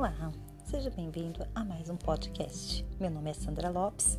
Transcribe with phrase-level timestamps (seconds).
[0.00, 0.32] Olá,
[0.64, 2.86] seja bem-vindo a mais um podcast.
[2.98, 4.18] Meu nome é Sandra Lopes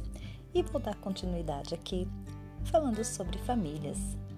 [0.54, 2.08] e vou dar continuidade aqui
[2.66, 3.98] falando sobre famílias,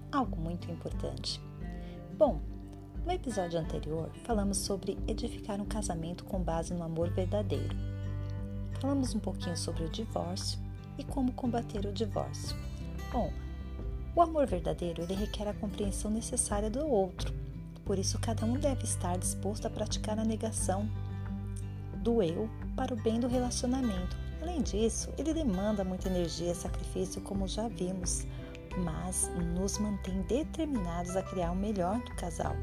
[0.09, 1.41] algo muito importante.
[2.17, 2.39] Bom,
[3.05, 7.75] no episódio anterior falamos sobre edificar um casamento com base no amor verdadeiro.
[8.79, 10.57] Falamos um pouquinho sobre o divórcio
[10.97, 12.55] e como combater o divórcio.
[13.11, 13.33] Bom,
[14.15, 17.33] o amor verdadeiro ele requer a compreensão necessária do outro.
[17.83, 20.89] Por isso, cada um deve estar disposto a praticar a negação
[22.03, 24.15] do eu para o bem do relacionamento.
[24.41, 28.27] Além disso, ele demanda muita energia e sacrifício, como já vimos,
[28.77, 32.55] mas nos mantém determinados a criar o melhor do casal.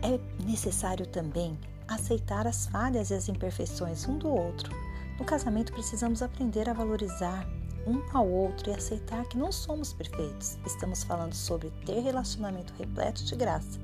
[0.00, 1.58] É necessário também
[1.88, 4.72] aceitar as falhas e as imperfeições um do outro.
[5.18, 7.44] No casamento, precisamos aprender a valorizar
[7.88, 10.58] um ao outro e aceitar que não somos perfeitos.
[10.66, 13.80] Estamos falando sobre ter relacionamento repleto de graça,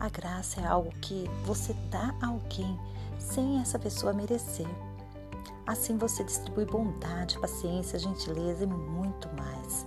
[0.00, 2.78] a graça é algo que você dá a alguém
[3.18, 4.68] sem essa pessoa merecer.
[5.66, 9.84] Assim você distribui bondade, paciência, gentileza e muito mais,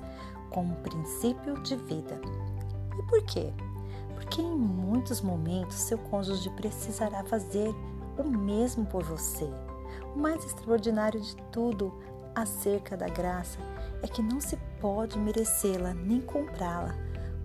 [0.50, 2.20] como princípio de vida.
[3.00, 3.54] E por quê?
[4.14, 7.74] Porque em muitos momentos seu cônjuge precisará fazer
[8.18, 9.50] o mesmo por você.
[10.14, 11.94] O mais extraordinário de tudo
[12.36, 13.60] acerca da graça
[14.02, 16.96] é que não se pode merecê-la nem comprá-la,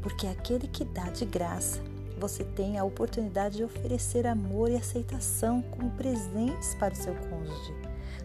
[0.01, 1.81] porque aquele que dá de graça
[2.19, 7.75] você tem a oportunidade de oferecer amor e aceitação como presentes para o seu cônjuge.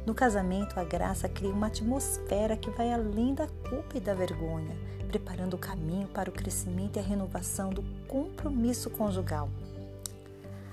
[0.05, 4.75] No casamento, a graça cria uma atmosfera que vai além da culpa e da vergonha,
[5.07, 9.49] preparando o caminho para o crescimento e a renovação do compromisso conjugal.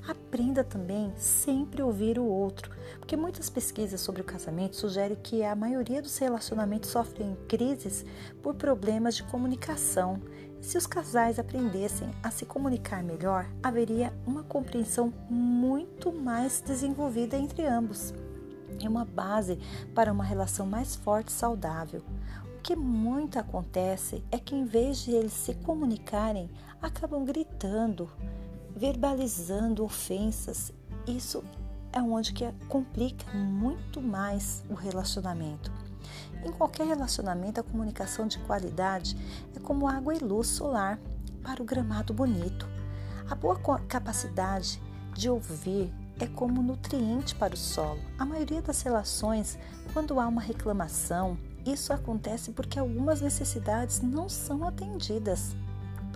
[0.09, 5.55] Aprenda também sempre ouvir o outro, porque muitas pesquisas sobre o casamento sugerem que a
[5.55, 8.05] maioria dos relacionamentos sofrem crises
[8.43, 10.21] por problemas de comunicação
[10.61, 17.65] se os casais aprendessem a se comunicar melhor, haveria uma compreensão muito mais desenvolvida entre
[17.65, 18.13] ambos.
[18.83, 19.59] É uma base
[19.95, 22.03] para uma relação mais forte e saudável.
[22.57, 26.51] O que muito acontece é que, em vez de eles se comunicarem,
[26.83, 28.11] acabam gritando,
[28.79, 30.73] verbalizando ofensas.
[31.07, 31.43] Isso
[31.93, 35.73] é onde que complica muito mais o relacionamento.
[36.45, 39.17] Em qualquer relacionamento, a comunicação de qualidade
[39.57, 40.99] é como água e luz solar
[41.43, 42.69] para o gramado bonito.
[43.29, 44.81] A boa capacidade
[45.13, 48.01] de ouvir é como nutriente para o solo.
[48.17, 49.59] A maioria das relações,
[49.93, 51.37] quando há uma reclamação,
[51.67, 55.55] isso acontece porque algumas necessidades não são atendidas.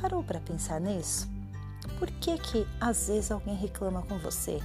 [0.00, 1.31] Parou para pensar nisso?
[1.98, 4.60] Por que que às vezes alguém reclama com você?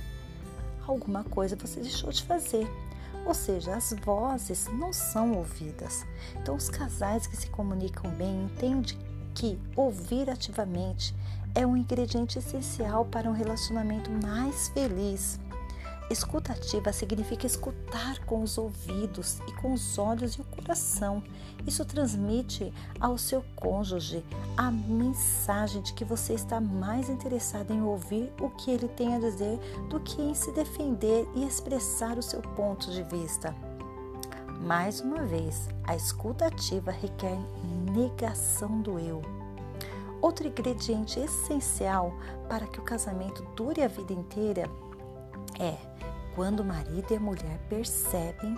[0.88, 2.68] Alguma coisa você deixou de fazer
[3.28, 6.06] ou seja, as vozes não são ouvidas.
[6.38, 8.98] Então, os casais que se comunicam bem entendem
[9.36, 11.14] que ouvir ativamente
[11.54, 15.40] é um ingrediente essencial para um relacionamento mais feliz.
[16.10, 21.22] Escutativa significa escutar com os ouvidos e com os olhos e o coração.
[21.66, 24.24] Isso transmite ao seu cônjuge
[24.56, 29.20] a mensagem de que você está mais interessado em ouvir o que ele tem a
[29.20, 29.60] dizer
[29.90, 33.54] do que em se defender e expressar o seu ponto de vista.
[34.62, 37.38] Mais uma vez, a escutativa requer
[37.94, 39.22] negação do eu.
[40.22, 42.14] Outro ingrediente essencial
[42.48, 44.70] para que o casamento dure a vida inteira
[45.60, 45.78] é
[46.36, 48.56] quando o marido e a mulher percebem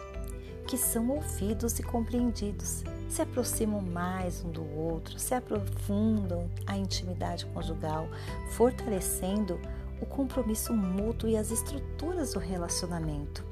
[0.68, 7.46] que são ouvidos e compreendidos, se aproximam mais um do outro, se aprofundam a intimidade
[7.48, 8.08] conjugal,
[8.52, 9.60] fortalecendo
[10.00, 13.44] o compromisso mútuo e as estruturas do relacionamento.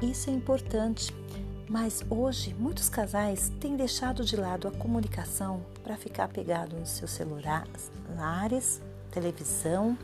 [0.00, 1.12] Isso é importante,
[1.68, 7.10] mas hoje muitos casais têm deixado de lado a comunicação para ficar pegado nos seus
[7.10, 9.98] celulares, televisão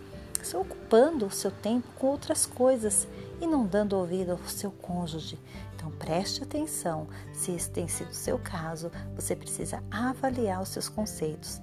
[0.47, 3.07] se ocupando o seu tempo com outras coisas
[3.41, 5.39] e não dando ouvido ao seu cônjuge.
[5.75, 10.89] Então preste atenção, se esse tem sido o seu caso, você precisa avaliar os seus
[10.89, 11.61] conceitos.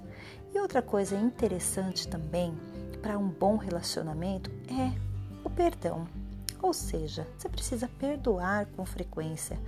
[0.54, 2.54] E outra coisa interessante também
[3.00, 4.92] para um bom relacionamento é
[5.42, 6.06] o perdão.
[6.62, 9.58] Ou seja, você precisa perdoar com frequência.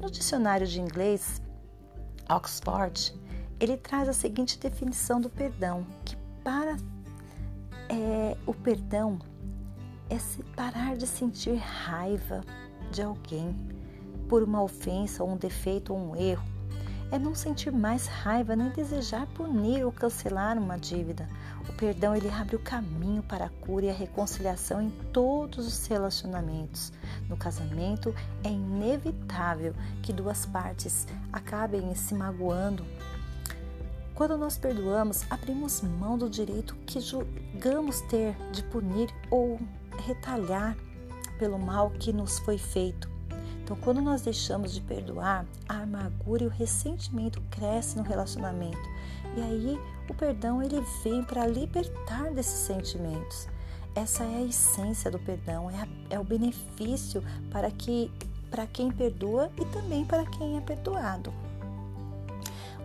[0.00, 1.40] No dicionário de inglês
[2.28, 3.14] Oxford,
[3.60, 6.76] ele traz a seguinte definição do perdão, que para
[7.88, 9.18] é, o perdão
[10.08, 10.16] é
[10.54, 12.42] parar de sentir raiva
[12.90, 13.54] de alguém
[14.28, 16.44] por uma ofensa ou um defeito ou um erro.
[17.10, 21.28] É não sentir mais raiva nem desejar punir ou cancelar uma dívida.
[21.68, 25.86] O perdão ele abre o caminho para a cura e a reconciliação em todos os
[25.86, 26.92] relacionamentos.
[27.28, 28.12] No casamento
[28.42, 29.72] é inevitável
[30.02, 32.84] que duas partes acabem se magoando
[34.16, 39.60] Quando nós perdoamos, abrimos mão do direito que julgamos ter de punir ou
[40.06, 40.74] retalhar
[41.38, 43.10] pelo mal que nos foi feito.
[43.62, 48.88] Então, quando nós deixamos de perdoar, a amargura e o ressentimento crescem no relacionamento.
[49.36, 49.78] E aí,
[50.08, 53.46] o perdão ele vem para libertar desses sentimentos.
[53.94, 58.10] Essa é a essência do perdão, é, a, é o benefício para que
[58.50, 61.34] para quem perdoa e também para quem é perdoado.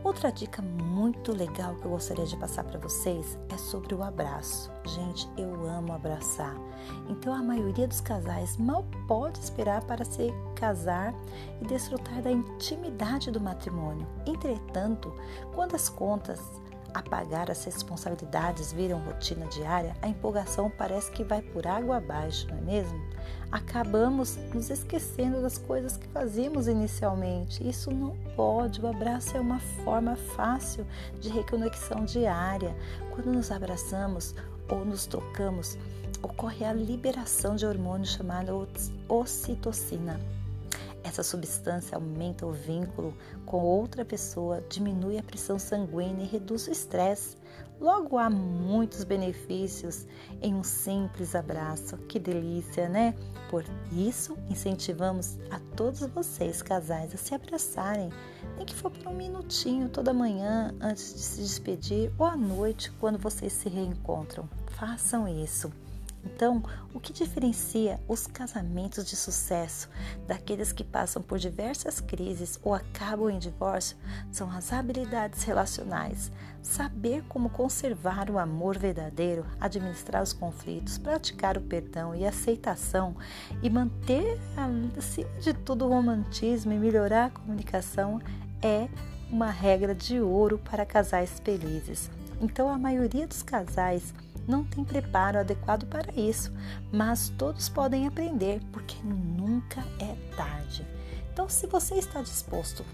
[0.03, 4.71] Outra dica muito legal que eu gostaria de passar para vocês é sobre o abraço.
[4.83, 6.55] Gente, eu amo abraçar.
[7.07, 11.13] Então a maioria dos casais mal pode esperar para se casar
[11.61, 14.07] e desfrutar da intimidade do matrimônio.
[14.25, 15.13] Entretanto,
[15.53, 16.41] quando as contas
[16.93, 22.57] apagar as responsabilidades viram rotina diária, a empolgação parece que vai por água abaixo, não
[22.57, 23.01] é mesmo?
[23.51, 27.67] Acabamos nos esquecendo das coisas que fazíamos inicialmente.
[27.67, 28.81] Isso não pode.
[28.81, 30.85] O abraço é uma forma fácil
[31.19, 32.75] de reconexão diária.
[33.13, 34.33] Quando nos abraçamos
[34.69, 35.77] ou nos tocamos,
[36.21, 38.67] ocorre a liberação de hormônio chamado
[39.09, 40.19] ocitocina
[41.03, 43.15] essa substância aumenta o vínculo
[43.45, 47.35] com outra pessoa, diminui a pressão sanguínea e reduz o estresse.
[47.79, 50.05] Logo há muitos benefícios
[50.39, 51.97] em um simples abraço.
[51.97, 53.15] Que delícia, né?
[53.49, 58.09] Por isso, incentivamos a todos vocês, casais, a se abraçarem,
[58.55, 62.91] nem que for por um minutinho toda manhã antes de se despedir ou à noite
[62.99, 64.47] quando vocês se reencontram.
[64.67, 65.71] Façam isso.
[66.23, 66.63] Então,
[66.93, 69.89] o que diferencia os casamentos de sucesso
[70.27, 73.97] daqueles que passam por diversas crises ou acabam em divórcio
[74.31, 76.31] são as habilidades relacionais,
[76.61, 83.15] saber como conservar o amor verdadeiro, administrar os conflitos, praticar o perdão e aceitação
[83.63, 84.39] e manter,
[84.97, 88.21] acima de tudo, o romantismo e melhorar a comunicação
[88.61, 88.87] é
[89.31, 92.11] uma regra de ouro para casais felizes.
[92.41, 94.13] Então, a maioria dos casais
[94.47, 96.51] não tem preparo adequado para isso,
[96.91, 100.85] mas todos podem aprender, porque nunca é tarde.
[101.31, 102.85] Então, se você está disposto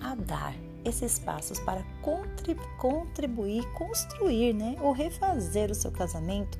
[0.00, 1.82] a dar esses passos para
[2.78, 6.58] contribuir, construir, né, ou refazer o seu casamento,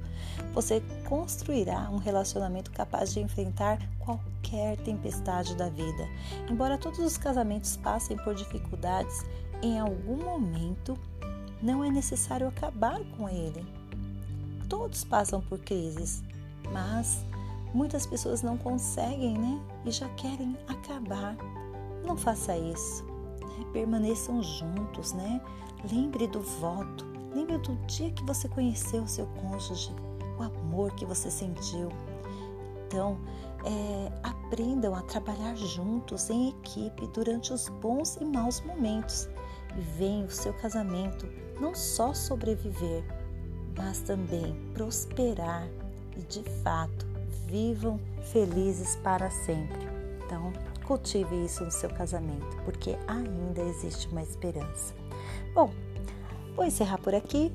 [0.52, 6.08] você construirá um relacionamento capaz de enfrentar qualquer tempestade da vida.
[6.50, 9.24] Embora todos os casamentos passem por dificuldades,
[9.62, 10.98] em algum momento
[11.62, 13.64] não é necessário acabar com ele.
[14.68, 16.22] Todos passam por crises,
[16.72, 17.24] mas
[17.72, 19.60] muitas pessoas não conseguem, né?
[19.84, 21.36] E já querem acabar.
[22.04, 23.04] Não faça isso.
[23.04, 23.66] Né?
[23.72, 25.40] Permaneçam juntos, né?
[25.90, 27.04] Lembre do voto.
[27.34, 29.94] Lembre do dia que você conheceu o seu cônjuge,
[30.38, 31.90] o amor que você sentiu.
[32.86, 33.18] Então,
[33.64, 39.28] é, aprendam a trabalhar juntos em equipe durante os bons e maus momentos
[39.76, 41.28] e venha o seu casamento
[41.60, 43.04] não só sobreviver,
[43.76, 45.68] mas também prosperar
[46.16, 47.06] e de fato
[47.46, 48.00] vivam
[48.32, 49.86] felizes para sempre.
[50.24, 50.52] Então,
[50.84, 54.94] cultive isso no seu casamento, porque ainda existe uma esperança.
[55.54, 55.70] Bom,
[56.54, 57.52] vou encerrar por aqui.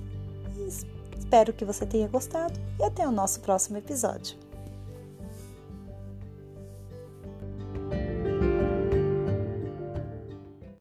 [1.17, 4.37] Espero que você tenha gostado e até o nosso próximo episódio.